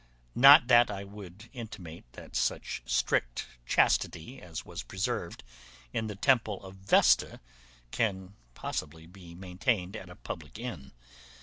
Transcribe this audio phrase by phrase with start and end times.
[0.33, 5.43] Not that I would intimate that such strict chastity as was preserved
[5.93, 7.39] in the temple of Vesta
[7.91, 10.91] can possibly be maintained at a public inn.